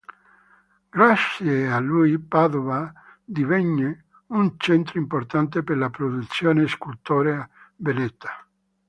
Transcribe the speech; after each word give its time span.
Grazie 0.89 1.67
a 1.71 1.77
lui 1.79 2.17
Padova 2.17 2.91
divenne 3.23 4.05
un 4.29 4.55
centro 4.57 4.97
importante 4.97 5.61
per 5.61 5.77
la 5.77 5.91
produzione 5.91 6.65
scultorea 6.65 7.47
veneta. 7.75 8.47